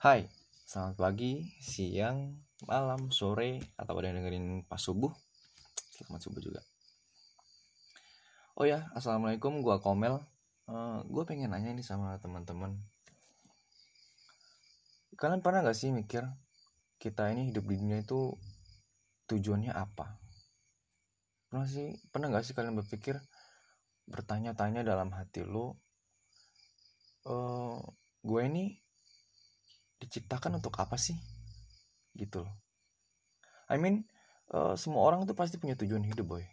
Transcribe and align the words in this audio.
Hai, 0.00 0.24
selamat 0.64 0.96
pagi, 0.96 1.44
siang, 1.60 2.32
malam, 2.64 3.12
sore, 3.12 3.60
atau 3.76 4.00
ada 4.00 4.08
yang 4.08 4.24
dengerin 4.24 4.64
pas 4.64 4.80
subuh. 4.80 5.12
Selamat 5.92 6.24
subuh 6.24 6.40
juga. 6.40 6.64
Oh 8.56 8.64
ya, 8.64 8.88
assalamualaikum, 8.96 9.60
gua 9.60 9.76
Komel. 9.76 10.16
Uh, 10.64 11.04
gua 11.04 11.28
pengen 11.28 11.52
nanya 11.52 11.76
nih 11.76 11.84
sama 11.84 12.16
teman-teman. 12.16 12.80
Kalian 15.20 15.44
pernah 15.44 15.60
gak 15.68 15.76
sih 15.76 15.92
mikir 15.92 16.24
kita 16.96 17.28
ini 17.36 17.52
hidup 17.52 17.68
di 17.68 17.76
dunia 17.76 18.00
itu 18.00 18.32
tujuannya 19.28 19.76
apa? 19.76 20.16
Pernah 21.52 21.68
sih, 21.68 21.92
pernah 22.08 22.32
gak 22.32 22.48
sih 22.48 22.56
kalian 22.56 22.72
berpikir 22.72 23.20
bertanya-tanya 24.08 24.80
dalam 24.80 25.12
hati 25.12 25.44
lo, 25.44 25.76
uh, 27.28 27.76
gue 28.24 28.42
ini 28.48 28.80
diciptakan 30.00 30.58
untuk 30.58 30.74
apa 30.80 30.96
sih? 30.96 31.14
Gitu 32.16 32.42
loh. 32.42 32.54
I 33.70 33.78
mean 33.78 34.02
uh, 34.50 34.74
semua 34.74 35.06
orang 35.06 35.28
tuh 35.28 35.36
pasti 35.38 35.60
punya 35.60 35.78
tujuan 35.78 36.02
hidup 36.02 36.26
boy. 36.26 36.44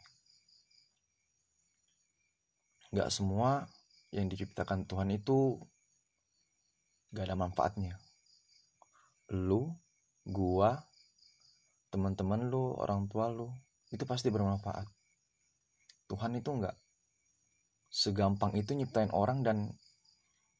Gak 2.94 3.09
semua 3.09 3.66
yang 4.13 4.30
diciptakan 4.30 4.85
Tuhan 4.85 5.12
itu 5.12 5.59
gak 7.16 7.26
ada 7.27 7.35
manfaatnya. 7.40 7.98
Lu 9.34 9.73
gua 10.27 10.77
teman-teman 11.88 12.52
lu 12.52 12.76
orang 12.76 13.07
tua 13.07 13.32
lu 13.32 13.49
itu 13.90 14.04
pasti 14.04 14.27
bermanfaat. 14.27 14.85
Tuhan 16.07 16.40
itu 16.40 16.48
nggak 16.52 16.76
segampang 17.88 18.52
itu 18.55 18.76
nyiptain 18.76 19.12
orang 19.16 19.43
dan 19.43 19.71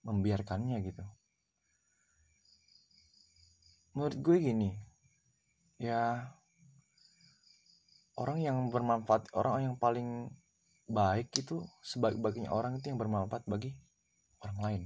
membiarkannya 0.08 0.80
gitu 0.84 1.04
menurut 3.98 4.14
gue 4.22 4.38
gini 4.38 4.78
ya 5.82 6.22
orang 8.14 8.46
yang 8.46 8.70
bermanfaat 8.70 9.34
orang 9.34 9.74
yang 9.74 9.76
paling 9.82 10.30
baik 10.86 11.34
itu 11.34 11.66
sebaik-baiknya 11.82 12.54
orang 12.54 12.78
itu 12.78 12.94
yang 12.94 13.02
bermanfaat 13.02 13.42
bagi 13.50 13.74
orang 14.46 14.60
lain. 14.62 14.82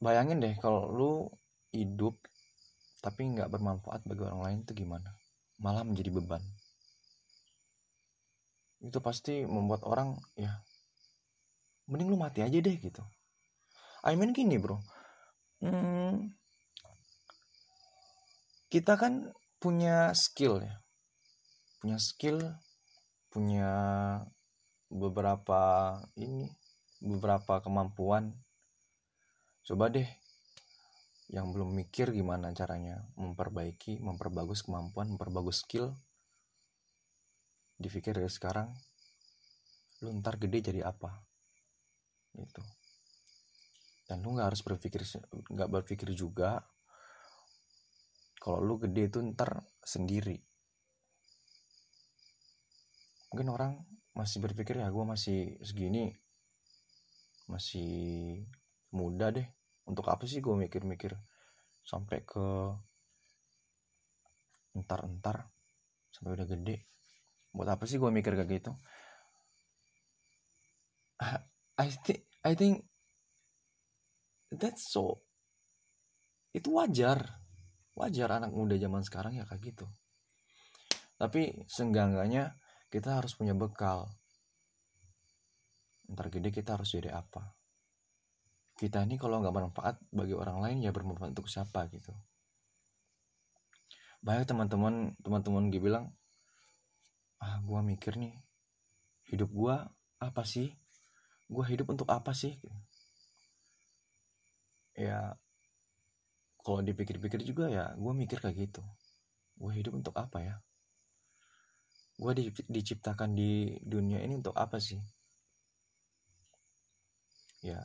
Bayangin 0.00 0.40
deh 0.40 0.56
kalau 0.56 0.88
lu 0.88 1.12
hidup 1.76 2.16
tapi 3.04 3.28
nggak 3.28 3.52
bermanfaat 3.52 4.00
bagi 4.08 4.24
orang 4.24 4.40
lain 4.40 4.58
itu 4.64 4.72
gimana? 4.72 5.12
Malah 5.60 5.84
menjadi 5.84 6.16
beban. 6.16 6.40
Itu 8.80 9.04
pasti 9.04 9.44
membuat 9.44 9.84
orang 9.84 10.16
ya 10.32 10.64
mending 11.92 12.08
lu 12.08 12.16
mati 12.16 12.40
aja 12.40 12.56
deh 12.56 12.76
gitu. 12.80 13.04
I 14.00 14.16
mean 14.16 14.32
gini 14.32 14.56
bro 14.56 14.80
hmm, 15.64 16.43
kita 18.74 18.98
kan 18.98 19.30
punya 19.62 20.10
skill 20.18 20.58
ya. 20.58 20.82
Punya 21.78 22.02
skill 22.02 22.42
punya 23.30 23.70
beberapa 24.90 25.94
ini 26.18 26.50
beberapa 26.98 27.62
kemampuan. 27.62 28.34
Coba 29.62 29.94
deh 29.94 30.10
yang 31.30 31.54
belum 31.54 31.70
mikir 31.70 32.10
gimana 32.10 32.50
caranya 32.50 33.06
memperbaiki 33.14 34.02
memperbagus 34.02 34.66
kemampuan 34.66 35.14
memperbagus 35.14 35.62
skill 35.62 35.94
dipikir 37.78 38.14
dari 38.18 38.28
sekarang 38.30 38.74
lu 40.02 40.10
ntar 40.18 40.34
gede 40.42 40.74
jadi 40.74 40.82
apa? 40.90 41.22
Gitu. 42.34 42.62
Dan 44.10 44.18
lu 44.26 44.34
nggak 44.34 44.50
harus 44.50 44.66
berpikir 44.66 45.06
nggak 45.30 45.70
berpikir 45.70 46.10
juga 46.10 46.58
kalau 48.44 48.60
lu 48.60 48.76
gede 48.76 49.08
itu 49.08 49.24
ntar 49.32 49.64
sendiri. 49.80 50.36
Mungkin 53.32 53.48
orang 53.48 53.80
masih 54.12 54.44
berpikir 54.44 54.84
ya 54.84 54.92
gue 54.92 55.00
masih 55.00 55.56
segini 55.64 56.12
masih 57.48 58.44
muda 58.92 59.32
deh. 59.32 59.48
Untuk 59.88 60.12
apa 60.12 60.28
sih 60.28 60.44
gue 60.44 60.52
mikir-mikir 60.52 61.16
sampai 61.88 62.20
ke 62.28 62.44
entar-entar 64.76 65.48
sampai 66.12 66.36
udah 66.36 66.44
gede? 66.44 66.84
Buat 67.48 67.80
apa 67.80 67.88
sih 67.88 67.96
gue 67.96 68.12
mikir 68.12 68.36
kayak 68.36 68.60
gitu? 68.60 68.76
I 71.80 71.88
think 72.04 72.28
I 72.44 72.52
think 72.52 72.84
that's 74.52 74.92
so 74.92 75.24
itu 76.54 76.70
wajar 76.70 77.43
wajar 77.94 78.28
anak 78.42 78.50
muda 78.50 78.74
zaman 78.74 79.02
sekarang 79.06 79.38
ya 79.38 79.46
kayak 79.46 79.74
gitu. 79.74 79.86
Tapi 81.14 81.62
senggangganya 81.70 82.58
kita 82.90 83.22
harus 83.22 83.38
punya 83.38 83.54
bekal. 83.54 84.10
Ntar 86.10 86.28
gede 86.28 86.50
kita 86.50 86.74
harus 86.74 86.90
jadi 86.90 87.14
apa? 87.14 87.54
Kita 88.74 89.06
ini 89.06 89.14
kalau 89.14 89.38
nggak 89.38 89.54
bermanfaat 89.54 89.96
bagi 90.10 90.34
orang 90.34 90.58
lain 90.58 90.82
ya 90.82 90.90
bermanfaat 90.90 91.38
untuk 91.38 91.46
siapa 91.46 91.86
gitu. 91.94 92.10
Banyak 94.20 94.50
teman-teman 94.50 95.14
teman-teman 95.22 95.70
gue 95.70 95.78
bilang 95.78 96.10
ah 97.38 97.60
gue 97.62 97.80
mikir 97.84 98.18
nih 98.18 98.34
hidup 99.30 99.54
gue 99.54 99.76
apa 100.18 100.42
sih? 100.42 100.74
Gue 101.46 101.64
hidup 101.70 101.94
untuk 101.94 102.10
apa 102.10 102.34
sih? 102.34 102.58
Ya 104.98 105.38
kalau 106.64 106.80
dipikir-pikir 106.80 107.44
juga 107.44 107.68
ya 107.68 107.92
gue 107.94 108.12
mikir 108.16 108.40
kayak 108.40 108.56
gitu. 108.56 108.82
Gue 109.60 109.72
hidup 109.76 109.92
untuk 110.00 110.14
apa 110.16 110.38
ya? 110.40 110.56
Gue 112.16 112.32
di, 112.32 112.48
diciptakan 112.48 113.36
di 113.36 113.76
dunia 113.84 114.18
ini 114.24 114.40
untuk 114.40 114.56
apa 114.56 114.80
sih? 114.80 114.98
Ya 117.60 117.84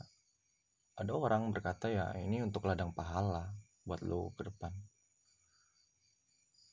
ada 0.99 1.15
orang 1.15 1.51
berkata 1.55 1.87
ya 1.87 2.11
ini 2.19 2.43
untuk 2.43 2.67
ladang 2.67 2.91
pahala 2.95 3.51
buat 3.83 3.99
lo 4.03 4.31
ke 4.35 4.47
depan. 4.47 4.71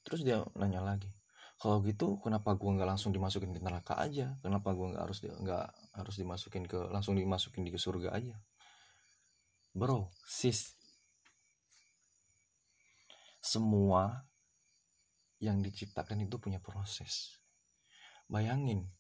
Terus 0.07 0.23
dia 0.23 0.47
nanya 0.55 0.83
lagi 0.83 1.11
kalau 1.57 1.81
gitu 1.81 2.21
kenapa 2.21 2.53
gue 2.53 2.69
nggak 2.69 2.85
langsung 2.85 3.17
dimasukin 3.17 3.57
ke 3.57 3.61
neraka 3.65 3.97
aja? 3.97 4.37
Kenapa 4.45 4.77
gue 4.77 4.93
nggak 4.93 5.03
harus 5.09 5.19
nggak 5.25 5.67
harus 5.97 6.15
dimasukin 6.21 6.69
ke 6.69 6.77
langsung 6.93 7.17
dimasukin 7.17 7.65
di 7.65 7.73
ke 7.73 7.81
surga 7.81 8.13
aja? 8.13 8.37
Bro 9.73 10.13
sis 10.29 10.76
semua 13.47 14.27
yang 15.39 15.63
diciptakan 15.63 16.27
itu 16.27 16.43
punya 16.43 16.59
proses. 16.59 17.39
Bayangin, 18.27 18.91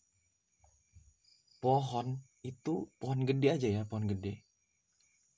pohon 1.58 2.22
itu 2.46 2.86
pohon 3.02 3.26
gede 3.26 3.48
aja 3.50 3.68
ya, 3.68 3.82
pohon 3.82 4.06
gede. 4.06 4.46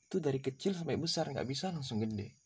Itu 0.09 0.21
dari 0.21 0.45
kecil 0.45 0.77
sampai 0.77 1.01
besar 1.01 1.33
nggak 1.33 1.49
bisa 1.49 1.73
langsung 1.73 2.05
gede. 2.05 2.37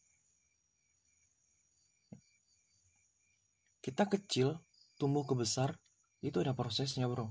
Kita 3.83 4.07
kecil 4.07 4.55
tumbuh 4.95 5.27
ke 5.27 5.35
besar 5.35 5.75
itu 6.23 6.39
ada 6.39 6.55
prosesnya 6.55 7.11
bro. 7.11 7.27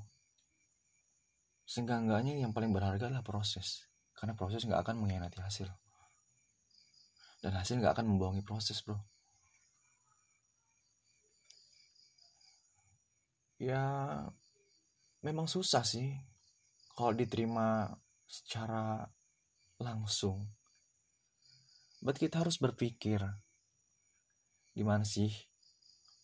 Seenggak-enggaknya 1.63 2.43
yang 2.43 2.51
paling 2.51 2.75
berharga 2.75 3.07
adalah 3.07 3.23
proses. 3.23 3.87
Karena 4.11 4.35
proses 4.35 4.67
nggak 4.67 4.83
akan 4.83 4.99
mengkhianati 4.99 5.39
hasil. 5.39 5.71
Dan 7.39 7.55
hasil 7.55 7.79
nggak 7.79 7.95
akan 7.95 8.11
membohongi 8.11 8.43
proses 8.43 8.83
bro. 8.83 8.99
Ya 13.61 13.85
memang 15.21 15.45
susah 15.45 15.85
sih 15.85 16.17
kalau 16.97 17.13
diterima 17.13 17.93
secara 18.25 19.05
langsung. 19.77 20.49
But 22.01 22.17
kita 22.17 22.41
harus 22.41 22.57
berpikir 22.57 23.21
gimana 24.73 25.05
sih 25.05 25.29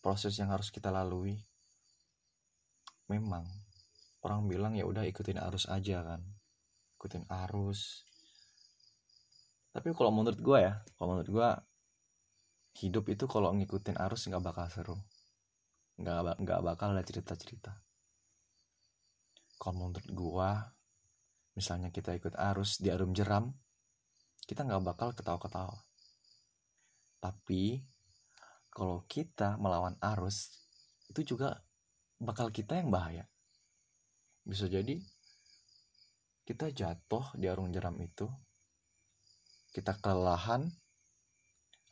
proses 0.02 0.34
yang 0.34 0.50
harus 0.50 0.74
kita 0.74 0.90
lalui. 0.90 1.38
Memang 3.06 3.46
orang 4.26 4.50
bilang 4.50 4.74
ya 4.74 4.82
udah 4.82 5.06
ikutin 5.06 5.38
arus 5.38 5.70
aja 5.70 6.02
kan, 6.02 6.20
ikutin 6.98 7.22
arus. 7.46 8.02
Tapi 9.70 9.94
kalau 9.94 10.10
menurut 10.10 10.42
gue 10.42 10.58
ya, 10.58 10.82
kalau 10.98 11.14
menurut 11.14 11.30
gue 11.30 11.48
hidup 12.82 13.06
itu 13.06 13.30
kalau 13.30 13.54
ngikutin 13.54 13.94
arus 13.94 14.26
nggak 14.26 14.42
bakal 14.42 14.66
seru 14.66 14.98
nggak 15.98 16.38
nggak 16.42 16.60
bakal 16.62 16.94
ada 16.94 17.02
cerita 17.02 17.34
cerita 17.34 17.72
kalau 19.58 19.90
menurut 19.90 20.06
gua 20.14 20.50
misalnya 21.58 21.90
kita 21.90 22.14
ikut 22.14 22.38
arus 22.38 22.78
di 22.78 22.94
arum 22.94 23.10
jeram 23.10 23.50
kita 24.46 24.62
nggak 24.62 24.82
bakal 24.86 25.10
ketawa 25.10 25.42
ketawa 25.42 25.78
tapi 27.18 27.82
kalau 28.70 29.02
kita 29.10 29.58
melawan 29.58 29.98
arus 30.14 30.54
itu 31.10 31.34
juga 31.34 31.58
bakal 32.22 32.54
kita 32.54 32.78
yang 32.78 32.94
bahaya. 32.94 33.26
Bisa 34.46 34.70
jadi 34.70 35.02
kita 36.46 36.72
jatuh 36.72 37.34
di 37.36 37.50
arum 37.50 37.74
jeram 37.74 37.98
itu 38.00 38.30
kita 39.74 39.98
kelelahan 40.00 40.70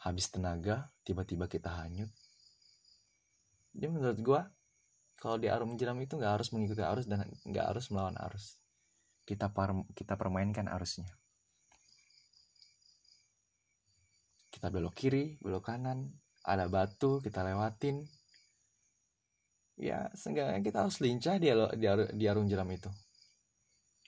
habis 0.01 0.33
tenaga 0.33 0.89
tiba-tiba 1.05 1.45
kita 1.51 1.69
hanyut 1.85 2.09
jadi 3.77 3.93
menurut 3.93 4.19
gue 4.25 4.41
kalau 5.21 5.37
di 5.37 5.53
arung 5.53 5.77
jeram 5.77 6.01
itu 6.01 6.17
nggak 6.17 6.41
harus 6.41 6.49
mengikuti 6.57 6.81
arus 6.81 7.05
dan 7.05 7.29
nggak 7.45 7.67
harus 7.77 7.93
melawan 7.93 8.17
arus. 8.29 8.57
Kita 9.29 9.53
par 9.53 9.77
kita 9.93 10.17
permainkan 10.17 10.65
arusnya. 10.73 11.13
Kita 14.49 14.73
belok 14.73 14.97
kiri 14.97 15.37
belok 15.45 15.69
kanan 15.69 16.09
ada 16.41 16.73
batu 16.73 17.21
kita 17.21 17.45
lewatin. 17.45 18.01
Ya 19.77 20.09
seenggaknya 20.17 20.65
kita 20.65 20.89
harus 20.89 21.05
lincah 21.05 21.37
di, 21.37 21.53
di, 21.53 21.87
di 22.17 22.25
arung 22.25 22.49
jeram 22.49 22.69
itu. 22.73 22.89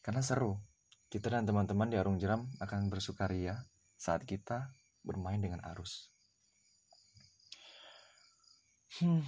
Karena 0.01 0.25
seru. 0.25 0.57
Kita 1.09 1.33
dan 1.33 1.45
teman-teman 1.49 1.89
di 1.89 1.97
arung 1.97 2.21
jeram 2.21 2.49
akan 2.61 2.89
bersukaria 2.89 3.57
saat 3.97 4.25
kita 4.25 4.73
bermain 5.05 5.41
dengan 5.41 5.61
arus. 5.73 6.13
Hmm 9.01 9.25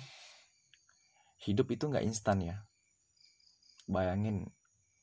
hidup 1.40 1.72
itu 1.72 1.88
nggak 1.88 2.04
instan 2.04 2.44
ya. 2.44 2.56
Bayangin 3.88 4.44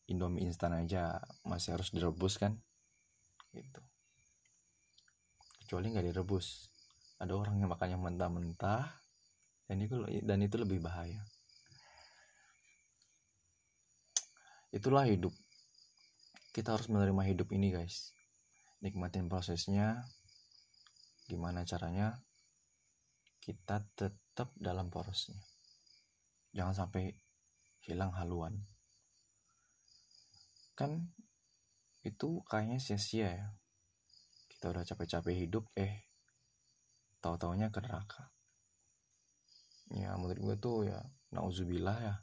indomie 0.06 0.46
instan 0.46 0.78
aja 0.78 1.20
masih 1.42 1.76
harus 1.76 1.90
direbus 1.90 2.38
kan? 2.38 2.62
Gitu. 3.52 3.82
Kecuali 5.66 5.92
nggak 5.92 6.14
direbus. 6.14 6.70
Ada 7.18 7.34
orang 7.34 7.58
yang 7.58 7.74
makannya 7.74 7.98
mentah-mentah 7.98 8.86
dan 9.66 9.78
itu 9.82 10.06
dan 10.22 10.40
itu 10.46 10.56
lebih 10.62 10.78
bahaya. 10.80 11.26
Itulah 14.70 15.10
hidup. 15.10 15.34
Kita 16.54 16.78
harus 16.78 16.86
menerima 16.90 17.34
hidup 17.34 17.50
ini 17.50 17.74
guys. 17.74 18.14
Nikmatin 18.86 19.26
prosesnya. 19.26 20.06
Gimana 21.26 21.66
caranya? 21.66 22.14
Kita 23.42 23.82
tetap 23.98 24.54
dalam 24.56 24.94
porosnya 24.94 25.57
jangan 26.58 26.74
sampai 26.74 27.14
hilang 27.86 28.10
haluan. 28.18 28.58
Kan 30.74 31.14
itu 32.02 32.42
kayaknya 32.50 32.82
sia-sia 32.82 33.30
ya. 33.30 33.50
Kita 34.50 34.74
udah 34.74 34.82
capek-capek 34.82 35.38
hidup 35.38 35.70
eh 35.78 36.10
tahu-taunya 37.22 37.70
ke 37.70 37.78
neraka. 37.78 38.34
Ya 39.94 40.18
menurut 40.18 40.42
gue 40.42 40.56
tuh 40.58 40.78
ya 40.90 41.00
nauzubillah 41.30 41.98
ya. 42.02 42.16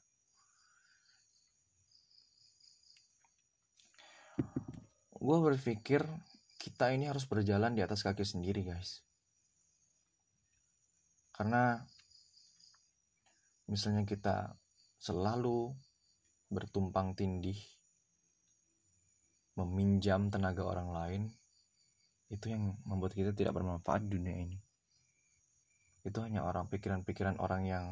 Gue 5.15 5.39
berpikir 5.41 6.05
kita 6.59 6.93
ini 6.93 7.09
harus 7.09 7.25
berjalan 7.25 7.73
di 7.73 7.81
atas 7.87 8.03
kaki 8.03 8.27
sendiri 8.27 8.67
guys. 8.67 9.01
Karena 11.33 11.81
misalnya 13.69 14.05
kita 14.05 14.57
selalu 15.01 15.73
bertumpang 16.53 17.17
tindih 17.17 17.57
meminjam 19.55 20.29
tenaga 20.29 20.67
orang 20.67 20.91
lain 20.91 21.23
itu 22.33 22.51
yang 22.51 22.75
membuat 22.83 23.15
kita 23.15 23.31
tidak 23.31 23.55
bermanfaat 23.55 24.05
di 24.07 24.11
dunia 24.19 24.35
ini. 24.35 24.59
Itu 26.03 26.21
hanya 26.21 26.43
orang 26.45 26.67
pikiran-pikiran 26.69 27.39
orang 27.39 27.63
yang 27.65 27.85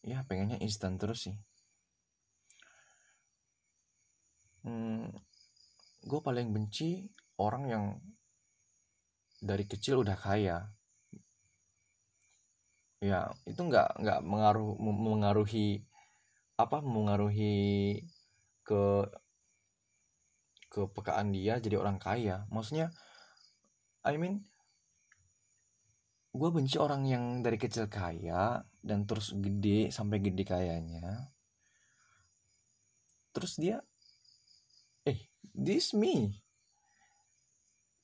ya 0.00 0.24
pengennya 0.24 0.56
instan 0.64 0.96
terus 0.96 1.28
sih. 1.28 1.36
Hmm, 4.64 5.08
gue 6.04 6.20
paling 6.20 6.52
benci 6.52 7.08
orang 7.40 7.64
yang 7.68 7.84
dari 9.40 9.64
kecil 9.64 10.04
udah 10.04 10.16
kaya 10.16 10.68
ya 13.00 13.32
itu 13.48 13.56
nggak 13.56 13.96
nggak 13.96 14.20
mengaruh 14.20 14.76
mengaruhi 14.76 15.80
apa 16.60 16.84
mengaruhi 16.84 17.96
ke 18.60 19.08
kepekaan 20.68 21.32
dia 21.32 21.56
jadi 21.58 21.80
orang 21.80 21.96
kaya. 21.96 22.44
Maksudnya 22.52 22.92
I 24.04 24.20
mean 24.20 24.44
gue 26.30 26.48
benci 26.52 26.78
orang 26.78 27.02
yang 27.08 27.24
dari 27.42 27.58
kecil 27.58 27.90
kaya 27.90 28.62
dan 28.84 29.08
terus 29.08 29.32
gede 29.34 29.88
sampai 29.90 30.20
gede 30.20 30.44
kayanya. 30.44 31.32
Terus 33.32 33.56
dia 33.56 33.80
eh 35.08 35.18
this 35.56 35.96
me. 35.96 36.36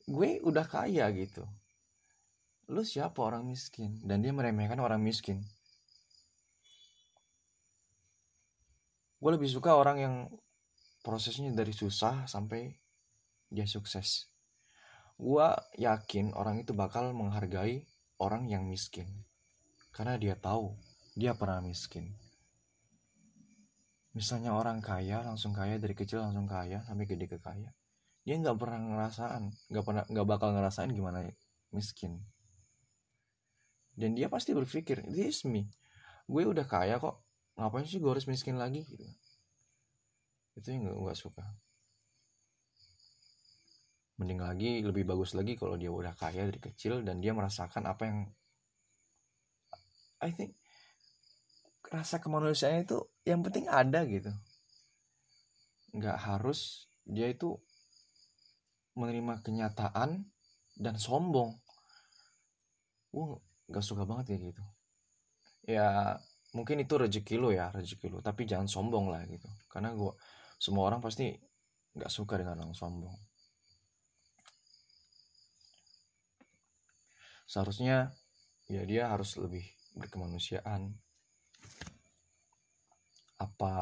Gue 0.09 0.41
udah 0.41 0.65
kaya 0.65 1.05
gitu 1.13 1.45
lu 2.67 2.83
siapa 2.83 3.23
orang 3.23 3.47
miskin? 3.47 4.03
Dan 4.03 4.27
dia 4.27 4.35
meremehkan 4.35 4.79
orang 4.83 4.99
miskin. 4.99 5.47
Gue 9.23 9.31
lebih 9.35 9.47
suka 9.51 9.75
orang 9.79 9.99
yang 9.99 10.15
prosesnya 11.03 11.51
dari 11.55 11.71
susah 11.71 12.27
sampai 12.27 12.75
dia 13.51 13.65
sukses. 13.71 14.27
Gue 15.17 15.47
yakin 15.79 16.35
orang 16.35 16.61
itu 16.67 16.75
bakal 16.77 17.15
menghargai 17.15 17.87
orang 18.19 18.51
yang 18.51 18.67
miskin. 18.67 19.09
Karena 19.95 20.19
dia 20.19 20.37
tahu 20.37 20.77
dia 21.17 21.33
pernah 21.33 21.63
miskin. 21.65 22.13
Misalnya 24.13 24.53
orang 24.53 24.83
kaya 24.83 25.25
langsung 25.25 25.57
kaya 25.57 25.81
dari 25.81 25.97
kecil 25.97 26.21
langsung 26.21 26.49
kaya 26.49 26.85
sampai 26.85 27.07
gede 27.09 27.31
ke 27.31 27.39
kaya. 27.41 27.73
Dia 28.27 28.37
nggak 28.43 28.59
pernah 28.59 28.81
ngerasaan 28.83 29.55
nggak 29.71 29.85
pernah 29.87 30.05
nggak 30.11 30.27
bakal 30.27 30.51
ngerasain 30.51 30.91
gimana 30.91 31.31
miskin 31.71 32.27
dan 33.97 34.13
dia 34.13 34.29
pasti 34.29 34.53
berpikir 34.53 35.03
this 35.09 35.49
me. 35.49 35.73
Gue 36.29 36.45
udah 36.45 36.69
kaya 36.69 37.01
kok. 37.01 37.25
Ngapain 37.57 37.89
sih 37.89 37.97
gue 37.97 38.13
harus 38.13 38.29
miskin 38.29 38.61
lagi? 38.61 38.85
Gitu. 38.85 39.09
Itu 40.61 40.69
yang 40.69 40.93
gue 40.93 41.09
gak 41.09 41.17
suka. 41.17 41.45
Mending 44.21 44.41
lagi 44.45 44.81
lebih 44.85 45.09
bagus 45.09 45.33
lagi 45.33 45.57
kalau 45.57 45.81
dia 45.81 45.89
udah 45.93 46.13
kaya 46.17 46.49
dari 46.49 46.61
kecil 46.61 47.05
dan 47.05 47.21
dia 47.21 47.33
merasakan 47.37 47.85
apa 47.89 48.03
yang 48.05 48.19
I 50.25 50.33
think 50.33 50.57
rasa 51.93 52.19
kemanusiaan 52.19 52.85
itu 52.85 53.05
yang 53.29 53.45
penting 53.45 53.69
ada 53.69 54.05
gitu. 54.09 54.33
Nggak 55.93 56.17
harus 56.17 56.89
dia 57.05 57.29
itu 57.29 57.61
menerima 58.97 59.45
kenyataan 59.45 60.25
dan 60.81 60.95
sombong. 60.97 61.53
Gue 63.13 63.37
gak 63.71 63.85
suka 63.85 64.07
banget 64.07 64.35
kayak 64.35 64.43
gitu. 64.55 64.65
Ya 65.67 66.19
mungkin 66.55 66.81
itu 66.81 66.95
rezeki 66.97 67.37
lo 67.37 67.51
ya 67.53 67.69
rezeki 67.75 68.09
lo 68.09 68.19
tapi 68.23 68.47
jangan 68.47 68.71
sombong 68.71 69.11
lah 69.11 69.23
gitu. 69.27 69.49
Karena 69.69 69.93
gue 69.93 70.15
semua 70.57 70.89
orang 70.89 71.03
pasti 71.05 71.35
nggak 71.97 72.13
suka 72.13 72.41
dengan 72.41 72.61
orang 72.63 72.77
sombong. 72.77 73.17
Seharusnya 77.47 78.11
ya 78.67 78.83
dia 78.85 79.09
harus 79.11 79.39
lebih 79.39 79.65
berkemanusiaan. 79.97 80.93
Apa 83.37 83.75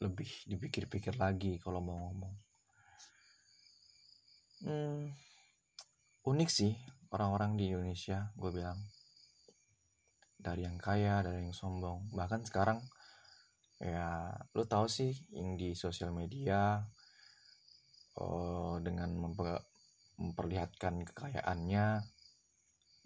lebih 0.00 0.28
dipikir-pikir 0.48 1.16
lagi 1.20 1.60
kalau 1.60 1.80
mau 1.80 1.98
ngomong? 2.08 2.34
Hmm, 4.60 5.08
unik 6.28 6.50
sih 6.52 6.76
orang-orang 7.14 7.58
di 7.58 7.70
Indonesia 7.70 8.30
gue 8.34 8.50
bilang. 8.50 8.78
Dari 10.40 10.64
yang 10.64 10.80
kaya 10.80 11.20
dari 11.20 11.44
yang 11.44 11.52
sombong. 11.52 12.08
Bahkan 12.16 12.48
sekarang 12.48 12.80
ya 13.80 14.32
lu 14.56 14.64
tahu 14.64 14.88
sih 14.88 15.12
yang 15.32 15.56
di 15.56 15.72
sosial 15.72 16.12
media 16.12 16.84
oh, 18.20 18.76
dengan 18.80 19.08
memper, 19.16 19.56
memperlihatkan 20.20 21.00
kekayaannya 21.08 22.04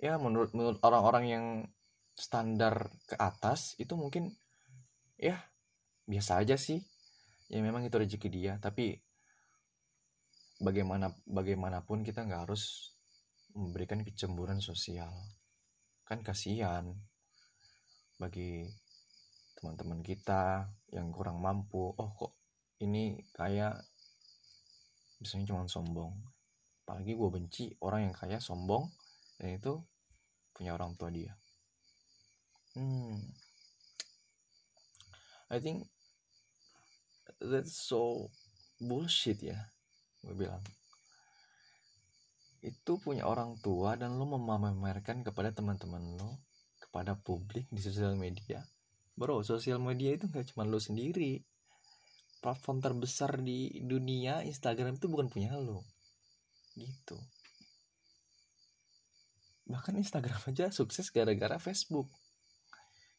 ya 0.02 0.18
menurut 0.18 0.50
menurut 0.50 0.82
orang-orang 0.82 1.24
yang 1.30 1.46
standar 2.14 2.90
ke 3.06 3.18
atas 3.18 3.74
itu 3.78 3.94
mungkin 3.98 4.34
ya 5.18 5.38
biasa 6.06 6.42
aja 6.42 6.54
sih. 6.54 6.82
Ya 7.50 7.60
memang 7.60 7.84
itu 7.86 7.94
rezeki 7.94 8.28
dia. 8.30 8.52
Tapi 8.62 8.98
bagaimana 10.62 11.12
bagaimanapun 11.26 12.06
kita 12.06 12.24
nggak 12.24 12.48
harus 12.48 12.93
memberikan 13.54 14.02
kecemburuan 14.02 14.58
sosial. 14.58 15.10
Kan 16.04 16.20
kasihan 16.20 16.90
bagi 18.20 18.68
teman-teman 19.56 20.04
kita 20.04 20.68
yang 20.92 21.08
kurang 21.14 21.40
mampu. 21.40 21.94
Oh 21.94 22.10
kok 22.18 22.36
ini 22.82 23.16
kayak 23.32 23.80
biasanya 25.22 25.48
cuma 25.48 25.64
sombong. 25.70 26.12
Apalagi 26.84 27.16
gue 27.16 27.30
benci 27.32 27.64
orang 27.80 28.10
yang 28.10 28.14
kaya 28.14 28.36
sombong 28.42 28.90
dan 29.40 29.56
itu 29.56 29.80
punya 30.52 30.76
orang 30.76 30.92
tua 31.00 31.08
dia. 31.08 31.32
Hmm. 32.76 33.16
I 35.48 35.62
think 35.62 35.86
that's 37.38 37.76
so 37.76 38.30
bullshit 38.80 39.40
ya 39.40 39.70
gue 40.24 40.34
bilang 40.34 40.64
itu 42.64 42.96
punya 42.96 43.28
orang 43.28 43.60
tua 43.60 43.92
dan 43.92 44.16
lo 44.16 44.24
memamerkan 44.24 45.20
kepada 45.20 45.52
teman-teman 45.52 46.16
lo 46.16 46.40
kepada 46.80 47.12
publik 47.12 47.68
di 47.68 47.76
sosial 47.84 48.16
media. 48.16 48.64
Bro 49.12 49.44
sosial 49.44 49.76
media 49.84 50.16
itu 50.16 50.32
nggak 50.32 50.56
cuma 50.56 50.64
lo 50.64 50.80
sendiri. 50.80 51.44
Platform 52.40 52.80
terbesar 52.80 53.40
di 53.44 53.84
dunia 53.84 54.40
Instagram 54.48 54.96
itu 54.96 55.12
bukan 55.12 55.28
punya 55.28 55.52
lo 55.60 55.84
gitu. 56.72 57.20
Bahkan 59.68 60.00
Instagram 60.00 60.40
aja 60.48 60.72
sukses 60.72 61.12
gara-gara 61.12 61.60
Facebook. 61.60 62.08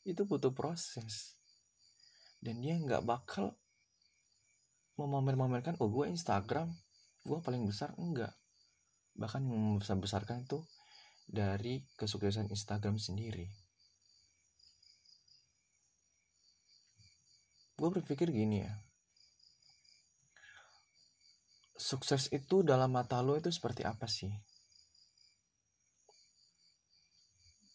Itu 0.02 0.26
butuh 0.26 0.58
proses. 0.58 1.38
Dan 2.42 2.66
dia 2.66 2.82
nggak 2.82 3.06
bakal 3.06 3.54
memamer-mamerkan 4.98 5.78
oh 5.78 5.90
gue 5.94 6.10
Instagram 6.10 6.74
gue 7.22 7.38
paling 7.46 7.62
besar. 7.70 7.94
Enggak 8.02 8.34
bahkan 9.16 9.42
membesar-besarkan 9.44 10.44
itu 10.44 10.60
dari 11.26 11.82
kesuksesan 11.98 12.52
Instagram 12.52 13.00
sendiri. 13.00 13.48
Gue 17.76 17.90
berpikir 17.92 18.32
gini 18.32 18.64
ya. 18.64 18.74
Sukses 21.76 22.32
itu 22.32 22.64
dalam 22.64 22.96
mata 22.96 23.20
lo 23.20 23.36
itu 23.36 23.52
seperti 23.52 23.84
apa 23.84 24.08
sih? 24.08 24.32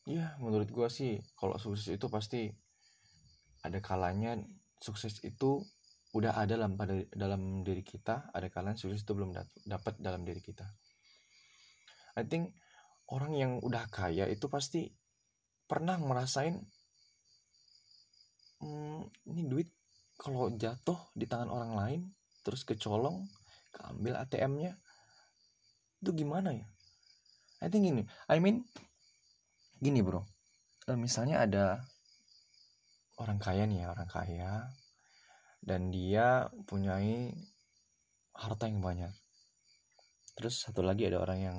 Ya 0.09 0.35
menurut 0.40 0.73
gue 0.73 0.88
sih 0.88 1.20
kalau 1.37 1.61
sukses 1.61 1.92
itu 1.92 2.09
pasti 2.09 2.49
ada 3.61 3.78
kalanya 3.85 4.40
sukses 4.80 5.20
itu 5.20 5.61
udah 6.16 6.35
ada 6.35 6.59
dalam 6.59 6.75
pada 6.75 6.97
dalam 7.14 7.62
diri 7.62 7.87
kita 7.87 8.32
ada 8.35 8.50
kalanya 8.50 8.75
sukses 8.75 9.06
itu 9.06 9.12
belum 9.14 9.30
dapat 9.68 9.94
dalam 10.02 10.26
diri 10.26 10.42
kita 10.42 10.66
I 12.21 12.25
think 12.29 12.53
orang 13.09 13.33
yang 13.33 13.53
udah 13.65 13.89
kaya 13.89 14.29
itu 14.29 14.47
pasti 14.47 14.93
pernah 15.65 15.97
merasain 15.97 16.61
hmm, 18.61 19.00
ini 19.33 19.43
duit 19.49 19.69
kalau 20.21 20.53
jatuh 20.53 21.00
di 21.17 21.25
tangan 21.25 21.49
orang 21.49 21.73
lain 21.73 22.00
terus 22.45 22.62
kecolong 22.69 23.25
keambil 23.73 24.21
ATM-nya 24.21 24.77
itu 26.00 26.11
gimana 26.12 26.53
ya? 26.53 26.67
I 27.65 27.69
think 27.73 27.89
gini 27.89 28.05
I 28.29 28.37
mean 28.41 28.65
gini 29.81 30.05
bro 30.05 30.25
eh, 30.89 30.99
misalnya 30.99 31.49
ada 31.49 31.65
orang 33.21 33.41
kaya 33.41 33.65
nih 33.65 33.85
ya 33.85 33.87
orang 33.93 34.09
kaya 34.09 34.53
dan 35.61 35.93
dia 35.93 36.49
punyai 36.65 37.37
harta 38.33 38.65
yang 38.65 38.81
banyak. 38.81 39.12
Terus 40.33 40.65
satu 40.65 40.81
lagi 40.81 41.05
ada 41.05 41.21
orang 41.21 41.41
yang 41.41 41.59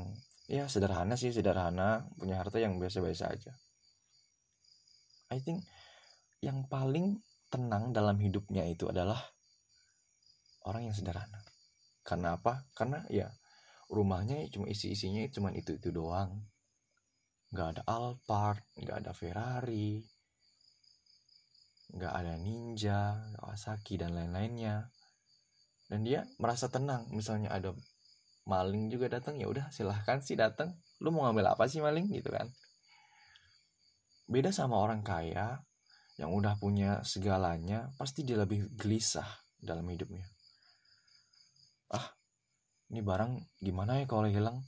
ya 0.51 0.67
sederhana 0.67 1.15
sih 1.15 1.31
sederhana. 1.31 2.03
Punya 2.19 2.35
harta 2.43 2.59
yang 2.59 2.75
biasa-biasa 2.75 3.31
aja. 3.31 3.55
I 5.31 5.39
think 5.39 5.63
yang 6.43 6.67
paling 6.67 7.23
tenang 7.47 7.95
dalam 7.95 8.19
hidupnya 8.19 8.67
itu 8.67 8.91
adalah 8.91 9.23
orang 10.67 10.91
yang 10.91 10.95
sederhana. 10.95 11.39
Karena 12.03 12.35
apa? 12.35 12.67
Karena 12.75 12.99
ya 13.07 13.31
rumahnya 13.87 14.43
cuma 14.51 14.67
isi-isinya 14.67 15.23
cuma 15.31 15.55
itu 15.55 15.79
itu 15.79 15.95
doang. 15.95 16.43
Nggak 17.55 17.79
ada 17.79 17.81
Alphard 17.87 18.63
nggak 18.75 18.97
ada 19.07 19.11
Ferrari 19.15 20.03
nggak 21.91 22.13
ada 22.15 22.33
Ninja 22.39 23.19
Kawasaki 23.35 23.99
dan 23.99 24.15
lain-lainnya. 24.15 24.87
Dan 25.91 26.07
dia 26.07 26.23
merasa 26.39 26.71
tenang. 26.71 27.11
Misalnya 27.11 27.51
ada 27.51 27.75
maling 28.45 28.89
juga 28.89 29.07
datang 29.07 29.37
ya 29.37 29.47
udah 29.47 29.69
silahkan 29.69 30.19
sih 30.21 30.37
datang. 30.37 30.73
Lu 31.01 31.13
mau 31.13 31.29
ngambil 31.29 31.53
apa 31.53 31.69
sih 31.69 31.81
maling? 31.81 32.09
Gitu 32.09 32.29
kan. 32.29 32.49
Beda 34.25 34.49
sama 34.55 34.79
orang 34.79 35.03
kaya 35.03 35.59
yang 36.15 36.31
udah 36.31 36.55
punya 36.61 37.01
segalanya 37.01 37.89
pasti 37.97 38.21
dia 38.21 38.37
lebih 38.37 38.69
gelisah 38.77 39.27
dalam 39.57 39.85
hidupnya. 39.89 40.25
Ah 41.91 42.13
ini 42.91 43.01
barang 43.03 43.61
gimana 43.61 44.01
ya 44.01 44.05
kalau 44.05 44.27
hilang? 44.27 44.61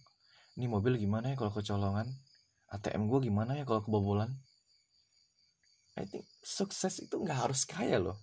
Ini 0.54 0.70
mobil 0.70 1.00
gimana 1.02 1.34
ya 1.34 1.36
kalau 1.40 1.54
kecolongan? 1.54 2.08
ATM 2.74 3.06
gue 3.10 3.30
gimana 3.30 3.58
ya 3.58 3.66
kalau 3.66 3.86
kebobolan? 3.86 4.34
I 5.94 6.10
think 6.10 6.26
sukses 6.42 7.02
itu 7.02 7.14
nggak 7.22 7.46
harus 7.46 7.66
kaya 7.70 8.02
loh. 8.02 8.18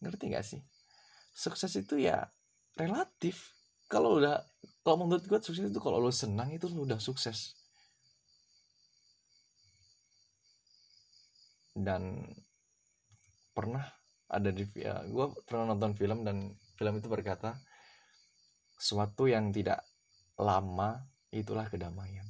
Ngerti 0.00 0.24
gak 0.32 0.46
sih? 0.46 0.60
Sukses 1.36 1.76
itu 1.76 2.00
ya 2.00 2.24
relatif 2.78 3.52
kalau 3.90 4.22
udah 4.22 4.38
kalau 4.86 5.04
menurut 5.04 5.26
gue 5.26 5.40
sukses 5.42 5.66
itu 5.66 5.80
kalau 5.82 5.98
lo 5.98 6.14
senang 6.14 6.54
itu 6.54 6.70
lo 6.70 6.86
udah 6.86 7.02
sukses. 7.02 7.58
Dan 11.74 12.22
pernah 13.50 13.82
ada 14.30 14.54
di 14.54 14.62
ya, 14.78 15.02
gue 15.02 15.26
pernah 15.42 15.74
nonton 15.74 15.98
film 15.98 16.22
dan 16.22 16.54
film 16.78 17.02
itu 17.02 17.10
berkata 17.10 17.58
suatu 18.78 19.26
yang 19.26 19.50
tidak 19.50 19.82
lama 20.38 21.02
itulah 21.34 21.66
kedamaian. 21.66 22.24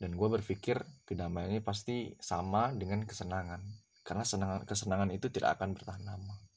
Dan 0.00 0.16
gue 0.16 0.28
berpikir 0.32 0.80
kedamaian 1.04 1.52
ini 1.52 1.60
pasti 1.60 2.16
sama 2.18 2.72
dengan 2.72 3.04
kesenangan. 3.04 3.60
Karena 4.00 4.24
senangan 4.24 4.64
kesenangan 4.64 5.10
itu 5.12 5.28
tidak 5.28 5.60
akan 5.60 5.76
bertahan 5.76 6.02
lama 6.08 6.47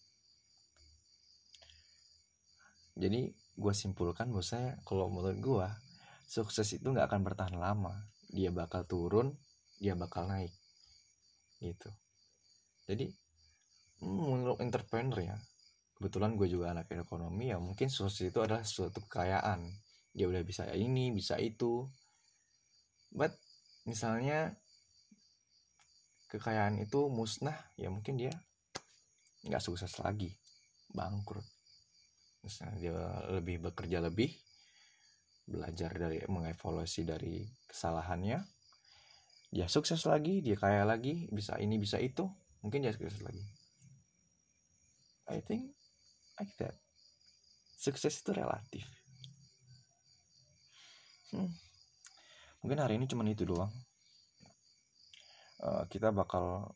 jadi 2.95 3.31
gue 3.31 3.73
simpulkan 3.75 4.31
bahwa 4.31 4.43
saya 4.43 4.75
kalau 4.83 5.07
menurut 5.07 5.39
gue 5.39 5.67
sukses 6.27 6.67
itu 6.75 6.83
nggak 6.83 7.11
akan 7.11 7.21
bertahan 7.23 7.55
lama. 7.55 8.07
Dia 8.31 8.51
bakal 8.51 8.87
turun 8.87 9.35
dia 9.81 9.97
bakal 9.97 10.27
naik. 10.27 10.53
Gitu. 11.57 11.89
Jadi 12.87 13.09
menurut 14.01 14.57
entrepreneur 14.59 15.33
ya 15.33 15.37
kebetulan 15.97 16.33
gue 16.33 16.49
juga 16.49 16.73
anak 16.73 16.89
ekonomi 16.97 17.53
ya 17.53 17.61
mungkin 17.61 17.93
sukses 17.93 18.33
itu 18.33 18.39
adalah 18.43 18.63
suatu 18.63 19.03
kekayaan. 19.07 19.67
Dia 20.11 20.27
udah 20.27 20.43
bisa 20.43 20.67
ini 20.75 21.11
bisa 21.15 21.39
itu. 21.39 21.87
But 23.11 23.35
misalnya 23.87 24.55
kekayaan 26.31 26.79
itu 26.79 27.11
musnah 27.11 27.55
ya 27.75 27.91
mungkin 27.91 28.15
dia 28.15 28.31
nggak 29.47 29.63
sukses 29.63 29.91
lagi. 29.99 30.35
Bangkrut 30.91 31.50
misalnya 32.41 32.77
dia 32.81 32.97
lebih 33.33 33.69
bekerja 33.69 34.01
lebih 34.01 34.33
belajar 35.45 35.93
dari 35.93 36.21
mengevaluasi 36.25 37.01
dari 37.05 37.45
kesalahannya. 37.69 38.39
Dia 39.51 39.67
sukses 39.67 39.99
lagi 40.07 40.39
dia 40.39 40.55
kaya 40.55 40.87
lagi 40.87 41.27
bisa 41.29 41.59
ini 41.59 41.75
bisa 41.75 41.99
itu 41.99 42.23
mungkin 42.63 42.85
dia 42.85 42.93
sukses 42.93 43.19
lagi. 43.21 43.43
I 45.29 45.39
think 45.43 45.75
like 46.39 46.53
that. 46.61 46.75
Sukses 47.77 48.21
itu 48.21 48.31
relatif. 48.33 48.85
Hmm. 51.31 51.47
mungkin 52.59 52.83
hari 52.83 52.99
ini 52.99 53.07
cuma 53.07 53.23
itu 53.23 53.47
doang. 53.47 53.71
Uh, 55.63 55.87
kita 55.87 56.11
bakal 56.11 56.75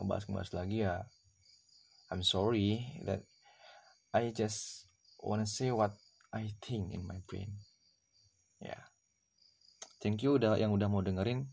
ngebahas-ngebahas 0.00 0.50
lagi 0.56 0.88
ya. 0.88 1.04
I'm 2.10 2.24
sorry 2.26 2.82
that 3.06 3.22
I 4.10 4.34
just 4.34 4.89
wanna 5.20 5.46
say 5.46 5.70
what 5.70 5.94
I 6.32 6.52
think 6.64 6.92
in 6.96 7.04
my 7.04 7.20
brain. 7.28 7.60
Ya. 8.60 8.76
Yeah. 8.76 8.82
thank 10.00 10.24
you 10.24 10.40
udah 10.40 10.56
yang 10.56 10.72
udah 10.72 10.88
mau 10.88 11.04
dengerin. 11.04 11.48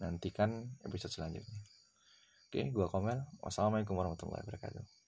Nantikan 0.00 0.72
episode 0.82 1.12
selanjutnya. 1.12 1.60
Oke 2.48 2.60
okay, 2.60 2.64
gua 2.72 2.88
Komel. 2.88 3.20
Wassalamualaikum 3.44 3.96
warahmatullahi 3.96 4.44
wabarakatuh 4.44 5.01